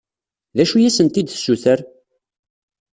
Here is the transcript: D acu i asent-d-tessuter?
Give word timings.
D 0.55 0.57
acu 0.63 0.75
i 0.77 0.87
asent-d-tessuter? 0.89 1.79